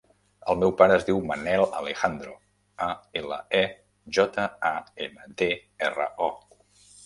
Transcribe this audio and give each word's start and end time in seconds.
El 0.51 0.55
meu 0.61 0.71
pare 0.77 0.95
es 0.99 1.03
diu 1.09 1.19
Manel 1.31 1.65
Alejandro: 1.81 2.33
a, 2.87 2.89
ela, 3.23 3.39
e, 3.61 3.63
jota, 4.21 4.49
a, 4.73 4.75
ena, 5.09 5.33
de, 5.45 5.55
erra, 5.91 6.13
o. 6.33 6.93